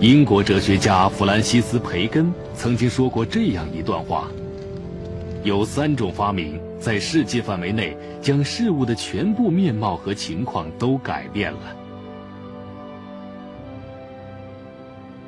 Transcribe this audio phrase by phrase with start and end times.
[0.00, 4.28] 英国哲学家弗兰西斯·培根曾经说过这样一段话：
[5.44, 11.76] 有三种发明在世界范围内将事物的全部面貌和情况都改变了。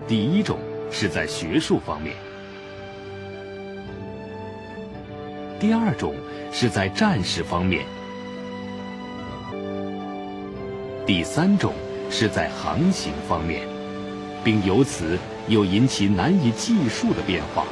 [0.08, 0.58] 第一种
[0.90, 2.16] 是在学术方面，
[5.60, 6.14] 第二种
[6.50, 7.84] 是在战士方面，
[11.04, 11.74] 第三种
[12.08, 13.70] 是在航行方面。
[14.44, 15.18] 并由此
[15.48, 17.64] 又引起难以计数的变化，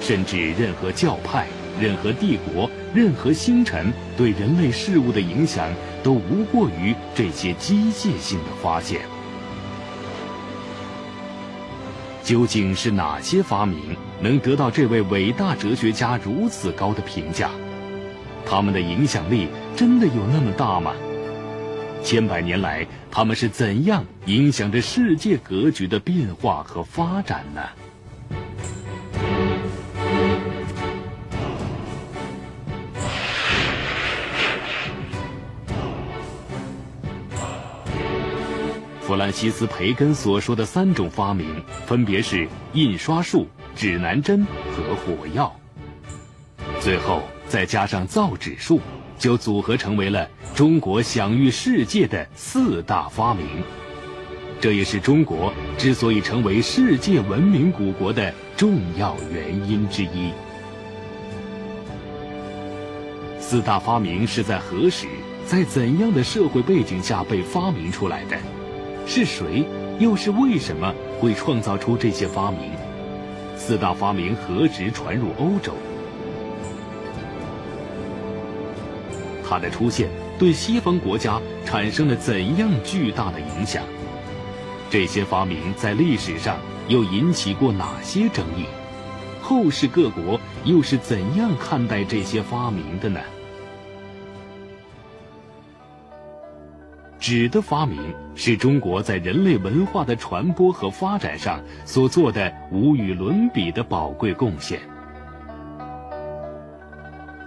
[0.00, 1.46] 甚至任何教派、
[1.80, 5.68] 任何帝国、任何星辰对人类事物的影响，
[6.02, 9.00] 都无过于这些机械性的发现。
[12.22, 17.50] 究竟是哪些发明能得到这位伟大哲学家如此高的评价？
[18.46, 20.92] 他们的影响力真的有那么大吗？
[22.04, 27.62] 千百年来，他们是怎样影响着世界格局的变化和发展呢？
[39.00, 45.50] 弗兰西斯·培根所说的三种发明，分别是印刷术、指南针和火药。
[46.80, 48.78] 最后再加上造纸术。
[49.16, 53.44] 就组合成为了中国享誉世界的四大发明，
[54.60, 60.30] 这也是中国之所以成为世界文明古国的重要原因之一。
[63.40, 65.08] 四大发明是在何时，
[65.44, 68.36] 在怎样的社会背景下被发明出来的？
[69.08, 69.66] 是谁，
[69.98, 72.70] 又是为什么会创造出这些发明？
[73.56, 75.72] 四大发明何时传入欧洲？
[79.46, 83.82] 它的出现对西方国家产生了怎样巨大的影响？
[84.90, 88.64] 这些发明在历史上又引起过哪些争议？
[89.40, 93.20] 后世各国又是怎样看待这些发明的呢？
[97.18, 104.80] 纸的发明是中国在人类文化的传播和发展上所做的无与伦比的宝贵贡献。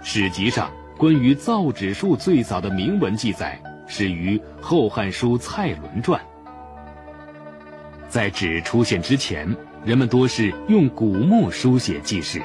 [0.02, 0.70] 史籍上。
[0.98, 6.20] 关于造纸术最早的铭文记载始于《后汉书·蔡伦传》。
[8.08, 9.48] 在纸出现之前，
[9.84, 12.42] 人们多是用古木书写记事。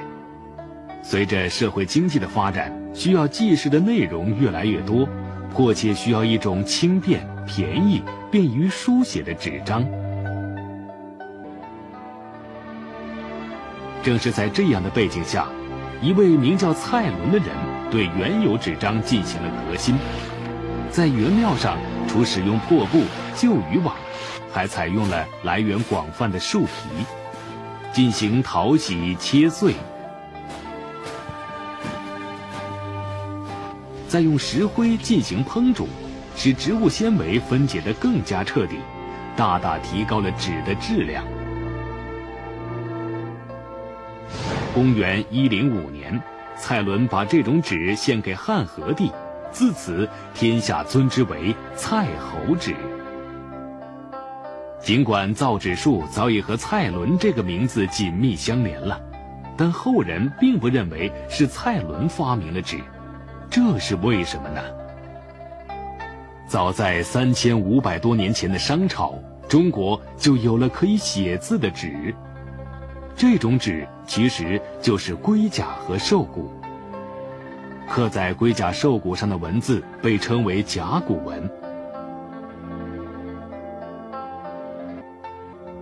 [1.01, 5.09] 随着社会经济的发展，需要记事的内容越来越多，
[5.51, 9.83] 迫切需要一种轻便、便宜、便于书写的纸张。
[14.03, 15.47] 正是在这样的背景下，
[16.03, 17.72] 一位名叫蔡伦的人。
[17.93, 19.95] 对原有纸张进行了革新，
[20.89, 21.77] 在原料上
[22.07, 23.03] 除使用破布、
[23.35, 23.95] 旧渔网，
[24.51, 27.05] 还采用了来源广泛的树皮，
[27.93, 29.75] 进行淘洗、切碎，
[34.07, 35.87] 再用石灰进行烹煮，
[36.35, 38.77] 使植物纤维分解得更加彻底，
[39.37, 41.23] 大大提高了纸的质量。
[44.73, 46.19] 公元一零五年。
[46.55, 49.11] 蔡伦把这种纸献给汉和帝，
[49.51, 52.75] 自此天下尊之为蔡侯纸。
[54.79, 58.99] 尽管造纸术早已和蔡伦这个名字紧密相连了，
[59.57, 62.79] 但后人并不认为是蔡伦发明了纸，
[63.49, 64.61] 这是为什么呢？
[66.47, 69.15] 早在三千五百多年前的商朝，
[69.47, 72.13] 中国就有了可以写字的纸。
[73.15, 76.51] 这种纸其实就是龟甲和兽骨，
[77.89, 81.49] 刻在龟甲、兽骨上的文字被称为甲骨文。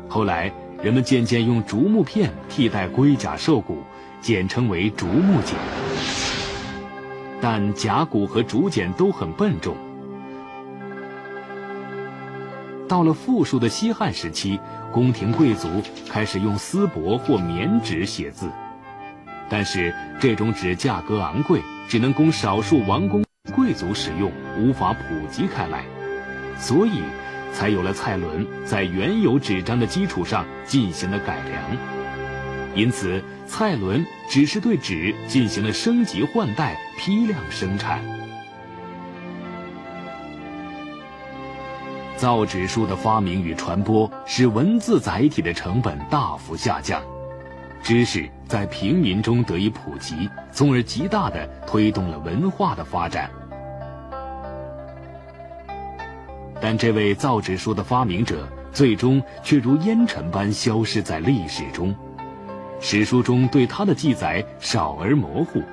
[0.07, 0.51] 后来，
[0.83, 3.77] 人们渐渐用竹木片替代龟甲、兽骨，
[4.19, 5.55] 简称为竹木简。
[7.39, 9.75] 但甲骨和竹简都很笨重。
[12.91, 14.59] 到了富庶的西汉时期。
[14.91, 18.49] 宫廷贵族开始用丝帛或棉纸写字，
[19.49, 23.23] 但是这种纸价格昂贵，只能供少数王公
[23.55, 24.29] 贵族使用，
[24.59, 25.85] 无法普及开来，
[26.57, 27.01] 所以
[27.53, 32.75] 才有了蔡伦在原有纸张的基础上进行了改良。
[32.75, 38.01] 因此，蔡伦只是对纸进行了升级换代、批量生产。
[42.21, 47.01] 造纸术的发明与传播，使文字载体的成本大幅下降，
[47.81, 53.27] 知识在平民中得以普及，从而极大的推动了文化的发展。
[56.61, 61.91] 但这位造纸术的发明者，最终却如烟尘般消失在历史中。
[62.79, 65.63] 史书中对他的记载少而模糊，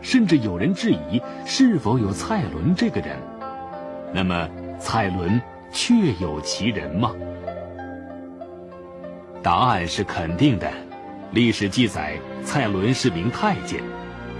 [0.00, 3.16] 甚至有人质疑是否有蔡伦这个人。
[4.12, 4.48] 那么，
[4.80, 5.40] 蔡伦
[5.74, 7.10] 确有其人吗？
[9.42, 10.70] 答案是肯定的。
[11.32, 13.82] 历史记载，蔡伦是名太监，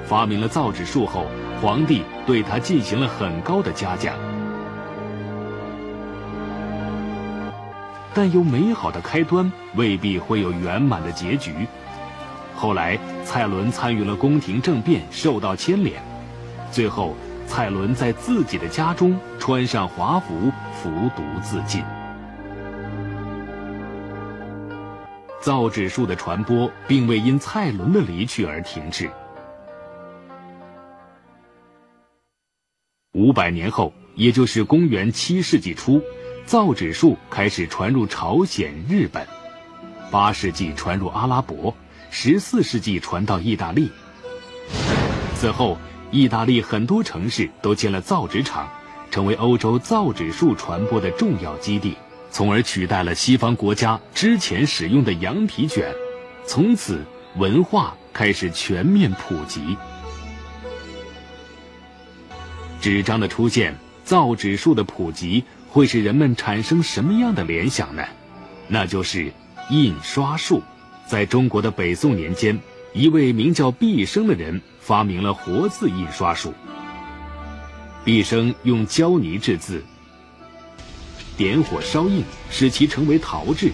[0.06, 1.26] 发明了造纸术后，
[1.60, 4.14] 皇帝对他进行了很高的嘉奖。
[8.14, 11.52] 但有美好的开端，未必会有圆满的结局。
[12.54, 16.00] 后来，蔡伦参与了宫廷政变，受到牵连。
[16.70, 20.52] 最后，蔡伦在自己的家中穿上华服，
[20.84, 21.82] 服毒自尽。
[25.40, 29.10] 造纸术的传播并未因蔡伦的离去而停滞。
[33.12, 36.02] 五百年后，也就是公元七世纪初，
[36.44, 39.24] 造纸术开始传入朝鲜、日本；
[40.10, 41.74] 八世纪传入阿拉伯，
[42.10, 43.90] 十四世纪传到意大利。
[45.34, 45.78] 此后，
[46.10, 48.68] 意大利很多城市都建了造纸厂，
[49.14, 51.96] 成为欧洲造纸术传播的重要基地。
[52.32, 55.94] 从而取代了西方国家之前使用的羊皮卷，
[56.44, 57.00] 从此
[57.36, 59.76] 文化开始全面普及。
[62.80, 68.02] 纸张的出现，造纸术的普及，会使人们产生什么样的联想呢？
[68.66, 69.32] 那就是
[69.70, 70.60] 印刷术。
[71.06, 72.58] 在中国的北宋年间，
[72.92, 76.52] 一位名叫毕生的人发明了活字印刷术。
[78.04, 79.82] 毕生用胶泥制字。
[81.36, 83.72] 点火烧印，使其成为陶制。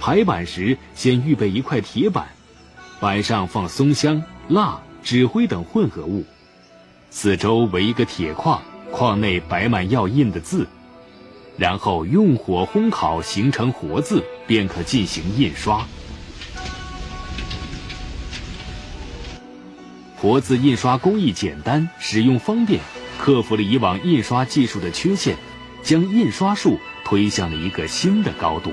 [0.00, 2.26] 排版时，先预备一块铁板，
[3.00, 6.24] 板上放松香、蜡、纸灰等混合物，
[7.10, 10.66] 四周围一个铁框，框内摆满要印的字，
[11.56, 15.86] 然后用火烘烤，形成活字，便可进行印刷。
[20.24, 22.80] 活字印刷工艺简单，使用方便。
[23.18, 25.36] 克服了以往印刷技术的缺陷，
[25.82, 28.72] 将印刷术推向了一个新的高度。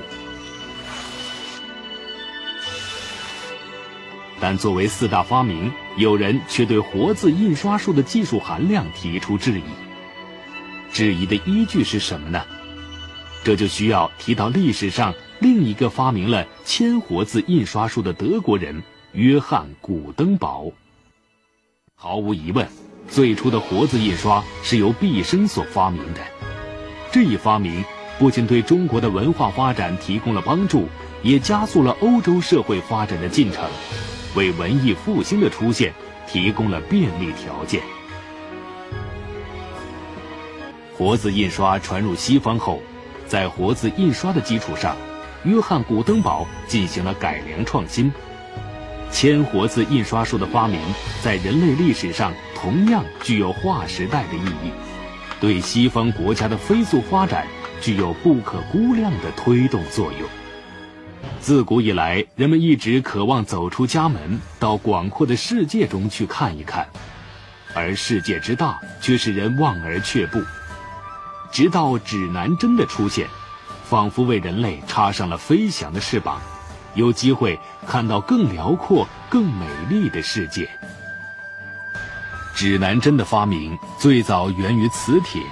[4.40, 9.62] 但作为四大发明，有人却对活字印刷术的技术含量提出质疑。
[10.90, 12.42] 质疑的依据是什么呢？
[13.44, 18.82] 这就需要提到历史上另一个发明了铅活字印刷术的德国人
[19.12, 20.72] 约翰·古登堡。
[22.02, 22.66] 毫无疑问。
[23.08, 26.20] 最初的活字印刷是由毕生所发明的，
[27.12, 27.84] 这一发明
[28.18, 30.88] 不仅对中国的文化发展提供了帮助，
[31.22, 33.70] 也加速了欧洲社会发展的进程，
[34.34, 35.94] 为文艺复兴的出现
[36.26, 37.80] 提供了便利条件。
[40.98, 42.80] 活字印刷传入西方后，
[43.28, 44.96] 在活字印刷的基础上，
[45.44, 48.12] 约翰·古登堡进行了改良创新。
[49.12, 50.80] 铅活字印刷术的发明，
[51.22, 54.72] 在人类历史上同样具有划时代的意义，
[55.38, 57.46] 对西方国家的飞速发展
[57.80, 60.28] 具有不可估量的推动作用。
[61.40, 66.88] 自古以来，人们一直渴望走出家门，到广阔的世界中去看一看，
[67.74, 70.40] 而世界之大却使人望而却步。
[71.52, 73.28] 直到指南针的出现，
[73.84, 76.40] 仿佛为人类插上了飞翔的翅膀。
[76.94, 80.68] 有机会看到更辽阔、更美丽的世界。
[82.54, 85.42] 指南针的发明最早源于磁铁，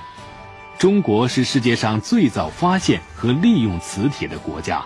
[0.78, 4.84] 中国是世界上最早发现和利用磁铁的国家。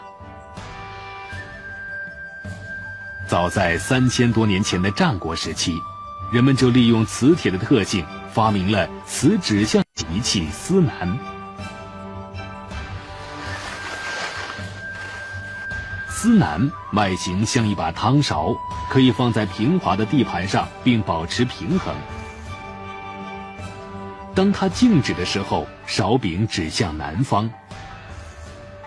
[3.27, 5.77] 早在三千多年前的战国时期，
[6.33, 11.34] 人们就利用磁铁的特性，发明了磁指向仪器司南。
[16.25, 18.57] 司南外形像一把汤勺，
[18.89, 21.95] 可以放在平滑的地盘上并保持平衡。
[24.35, 27.51] 当它静止的时候，勺柄指向南方。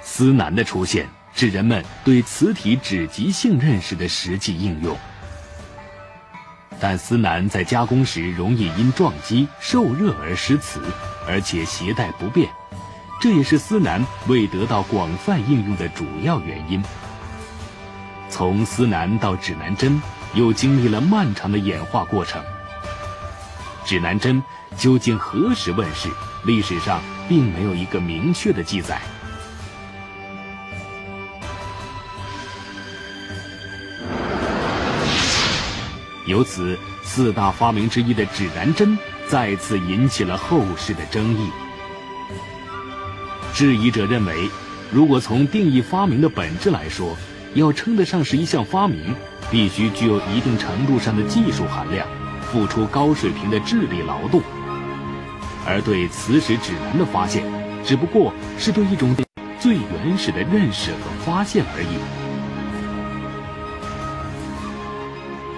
[0.01, 4.97] 司南的出现是人们对磁体指极性认识的实际应用。
[6.79, 10.81] 但司南在加工时容易因撞击、受热而失磁，
[11.27, 12.49] 而且携带不便，
[13.21, 16.83] 这也是司南未得到广泛应用的主要原因。
[18.29, 20.01] 从司南到指南针，
[20.33, 22.41] 又经历了漫长的演化过程。
[23.85, 24.43] 指南针
[24.77, 26.09] 究竟何时问世？
[26.45, 29.01] 历史上并没有一个明确的记载。
[36.25, 41.49] 由此，四大发明之一的指南针再次引起了后世的争议。
[43.53, 44.49] 质疑者认为，
[44.91, 47.17] 如果从定义发明的本质来说，
[47.53, 49.15] 要称得上是一项发明，
[49.49, 52.07] 必须具有一定程度上的技术含量，
[52.41, 54.41] 付出高水平的智力劳动。
[55.65, 57.43] 而对磁石指南的发现，
[57.83, 59.15] 只不过是对一种
[59.59, 61.97] 最原始的认识和发现而已。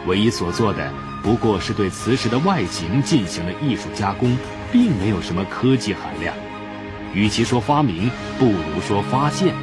[0.08, 0.92] 唯一所做的，
[1.22, 4.36] 不过是对磁石的外形进行了艺术加工，
[4.72, 6.34] 并没有什么科技含量。
[7.14, 9.54] 与其说发明，不如说发现。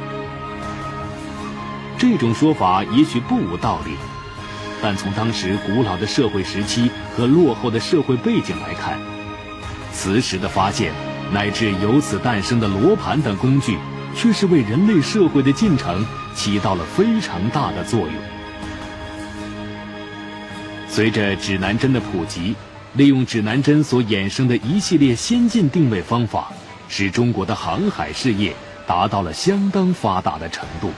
[1.97, 3.91] 这种说法也许不无道理，
[4.81, 8.99] 但从当时古老的社会时期和落后的社会背景来看，
[9.91, 10.93] 磁石的发现
[11.33, 13.79] 乃至由此诞生的罗盘等工具，
[14.15, 18.13] 却是为人类社会的进程起到了非常大的作用。
[20.87, 22.55] 随着指南针的普及，
[22.93, 26.51] 利用指南针所衍生的一系列先进定位方法。
[26.89, 28.55] 使中国的航海事业
[28.87, 30.89] 达到了相当发达的程度。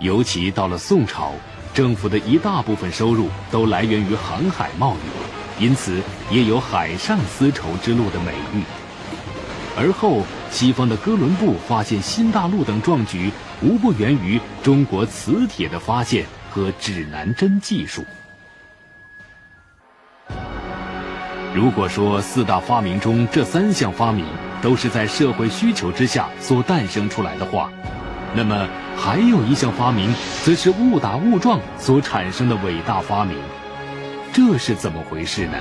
[0.00, 1.32] 尤其到了宋朝，
[1.74, 8.62] 政府的一大部分收入都来源于航海贸易，因此也有“海上丝绸之路”的美誉。
[9.76, 13.30] 而后，西方的哥伦布发现新大陆等壮举，
[13.62, 18.02] 无不源于中国磁铁的发现和指南针技术。
[21.54, 24.24] 如果说四大发明中这三项发明
[24.62, 27.70] 都是在社会需求之下所诞生出来的话，
[28.34, 28.68] 那么
[29.02, 30.14] 还有一项发明，
[30.44, 33.34] 则是误打误撞所产生的伟大发明。
[34.30, 35.54] 这是怎么回事呢？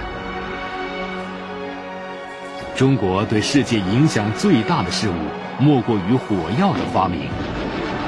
[2.76, 5.14] 中国对世界影响最大的事物，
[5.58, 7.30] 莫过于火药的发明。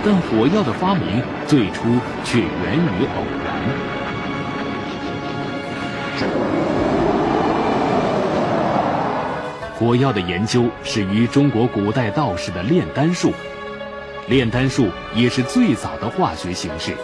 [0.04, 3.62] 但火药的发明最初却源于偶然。
[9.74, 13.34] 火药的研究始于中国古代道士的炼丹术，
[14.28, 16.96] 炼丹术也是最早的化学形式。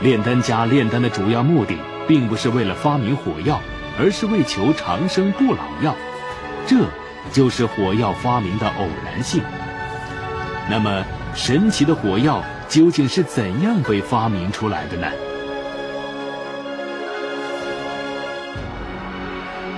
[0.00, 1.76] 炼丹家炼丹的主要目的，
[2.08, 3.60] 并不是为了发明火药，
[3.98, 5.94] 而是为求长生不老药。
[6.66, 6.76] 这
[7.32, 9.42] 就是火药发明的偶然性。
[10.68, 15.06] 那么，神奇的火药究竟是怎样被发明出来的呢？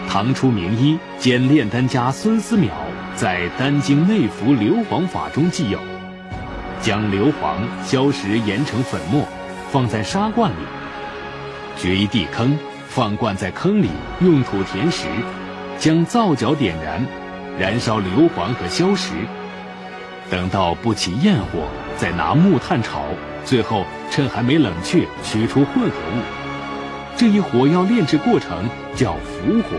[0.09, 2.69] 唐初名医兼炼丹家孙思邈
[3.17, 5.79] 在《丹经内服硫磺法》中记有：
[6.85, 9.26] 将硫磺、硝石研成粉末，
[9.73, 10.57] 放在沙罐里，
[11.79, 13.88] 掘一地坑，放罐在坑里，
[14.21, 15.07] 用土填实，
[15.79, 17.03] 将皂角点燃，
[17.59, 19.14] 燃烧硫磺和硝石，
[20.29, 23.05] 等到不起焰火，再拿木炭炒，
[23.47, 26.21] 最后趁还没冷却取出混合物。
[27.17, 29.79] 这一火药炼制过程叫伏火。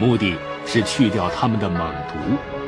[0.00, 0.34] 目的
[0.66, 2.63] 是去掉它们的猛毒。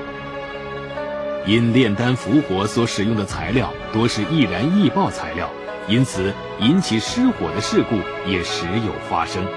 [1.46, 5.48] 因炼丹伏火所使用的材料多是易燃易爆材料，
[5.86, 7.96] 因此引起失火的事故
[8.28, 9.44] 也时有发生。《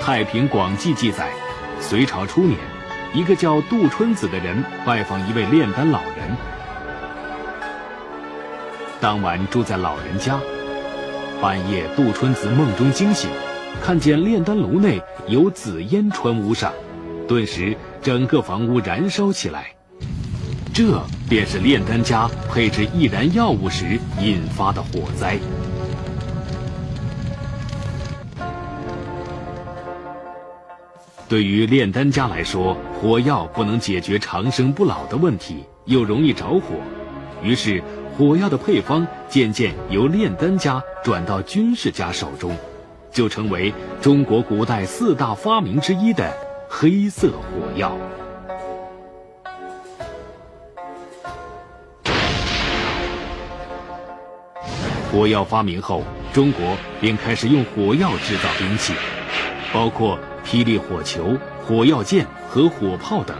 [0.00, 1.28] 太平广记》记载，
[1.78, 2.58] 隋朝初年，
[3.12, 6.34] 一个叫杜春子的人拜访一位炼丹老人，
[8.98, 10.40] 当晚住在老人家。
[11.42, 13.28] 半夜，杜春子梦中惊醒。
[13.82, 16.72] 看见炼丹炉内有紫烟穿屋上，
[17.28, 19.66] 顿时整个房屋燃烧起来。
[20.72, 25.38] 这便是炼丹家配置易燃药物时引发的火灾。
[31.28, 36.76] 对于炼丹家来说，火药不能解决长生不老的问题，又容易着火，
[37.42, 37.82] 于是
[38.16, 42.56] 火药的配方渐渐由炼丹家转到军事家手中。
[43.10, 46.32] 就成为中国古代四大发明之一的
[46.68, 47.96] 黑色火药。
[55.10, 58.92] 火药发明后，中国便开始用火药制造兵器，
[59.72, 63.36] 包括霹雳火球、火药剑和火炮等。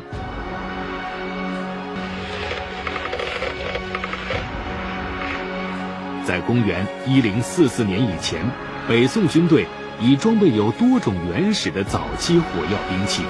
[6.24, 8.40] 在公元一零四四年以前。
[8.88, 9.66] 北宋军队
[10.00, 13.24] 已装备有多种原始的早期火药兵器，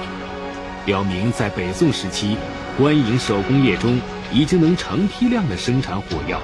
[0.85, 2.37] 表明在北宋时期，
[2.77, 3.99] 官营手工业中
[4.31, 6.39] 已经能成批量的生产火药，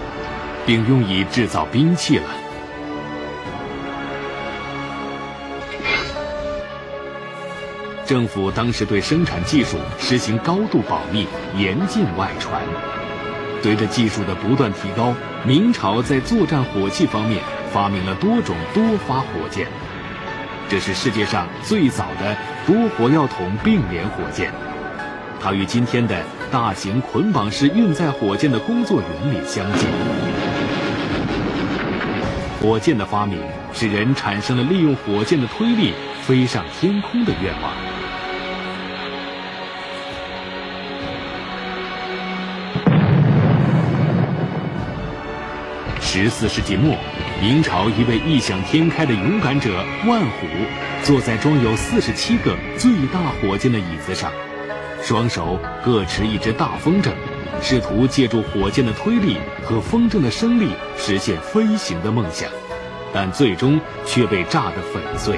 [0.65, 2.23] 并用以制造兵器了。
[8.03, 12.63] 政府当时对生产技术实行高度保密，严禁外传。
[13.61, 15.13] 随着技术的不断提高，
[15.43, 17.43] 明朝在作战火器方面。
[17.73, 19.67] 发明了多种多发火箭，
[20.67, 24.51] 这是世界上最早的多火药筒并联火箭，
[25.39, 29.87] 它与今天的大型捆绑式运载火箭的工作原理相近。
[32.59, 33.39] 火箭的发明
[33.73, 35.93] 使人产生了利用火箭的推力
[36.23, 37.94] 飞上天空的愿望。
[46.15, 46.95] 十四世纪末。
[47.41, 50.47] 明朝一位异想天开的勇敢者万虎，
[51.03, 54.31] 坐在装有四十七个最大火箭的椅子上，
[55.03, 57.11] 双手各持一只大风筝，
[57.61, 62.49] 试图借助火箭的推力和风筝的升力实现飞行的梦想，
[63.13, 65.37] 但最终却被炸得粉碎。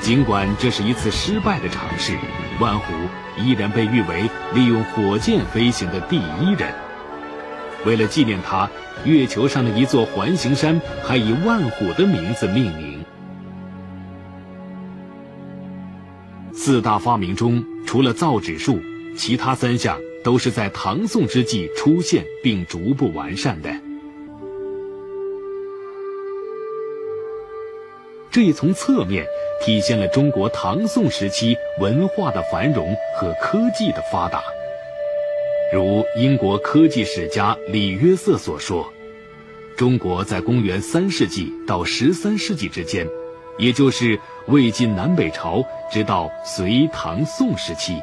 [0.00, 2.14] 尽管这是一次失败的尝试，
[2.60, 2.92] 万虎
[3.38, 6.72] 依然被誉为利用火箭飞行的第一人。
[7.86, 8.68] 为了纪念他，
[9.04, 13.02] 月球上的一座环形山还以万虎的名字命名。
[16.52, 18.78] 四大发明中，除了造纸术，
[19.16, 23.74] 其他三项都是在唐宋之际出现并逐步完善的。
[28.30, 29.26] 这也从侧面
[29.60, 34.42] 体现了中国唐宋时期文化的繁荣和科技的发达。
[35.72, 38.92] 如英国科技史家李约瑟所说，
[39.76, 43.06] 中国在公元三世纪到十三世纪之间，
[43.58, 47.96] 也就是魏晋南北朝直到隋唐宋时期，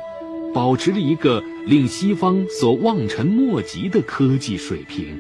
[0.53, 5.17] 保持着一个令西方所望尘莫及的科技水平。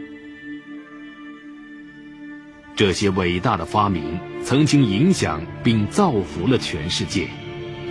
[2.77, 7.27] 这些伟大的发明曾经影响并造福了全世界，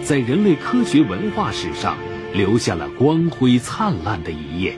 [0.02, 1.98] 在人类科学文化史上。
[2.34, 4.76] 留下了光辉灿烂的一页。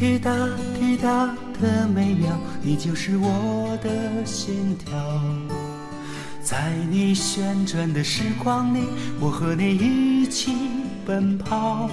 [0.00, 0.32] 滴答
[0.78, 1.26] 滴答
[1.60, 2.30] 的每秒，
[2.62, 4.98] 你就是我的心跳。
[6.42, 8.78] 在你旋转的时光里，
[9.20, 10.56] 我和你一起
[11.04, 11.90] 奔跑。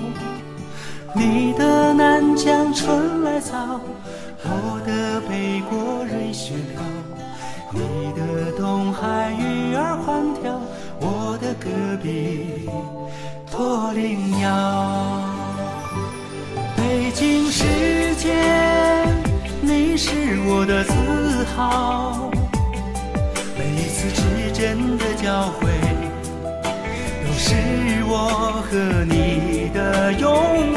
[1.13, 3.81] 你的南疆春来早，
[4.41, 6.81] 我的北国瑞雪飘。
[7.73, 10.61] 你的东海鱼儿欢跳，
[11.01, 11.69] 我的戈
[12.01, 12.69] 壁
[13.51, 15.26] 驼铃摇。
[20.49, 20.93] 我的自
[21.55, 22.31] 豪。
[23.57, 24.21] 每一次指
[24.53, 25.67] 针的交汇，
[27.25, 27.53] 都是
[28.07, 30.73] 我和你的拥